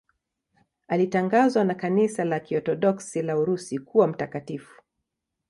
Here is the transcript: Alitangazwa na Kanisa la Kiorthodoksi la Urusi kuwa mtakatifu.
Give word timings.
Alitangazwa 0.87 1.63
na 1.63 1.75
Kanisa 1.75 2.23
la 2.25 2.39
Kiorthodoksi 2.39 3.21
la 3.21 3.37
Urusi 3.37 3.79
kuwa 3.79 4.07
mtakatifu. 4.07 4.81